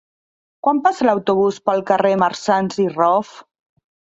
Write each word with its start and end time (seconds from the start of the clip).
Quan 0.67 0.79
passa 0.87 1.05
l'autobús 1.09 1.59
pel 1.71 1.83
carrer 1.91 2.15
Marsans 2.25 2.81
i 2.89 2.89
Rof? 2.99 3.39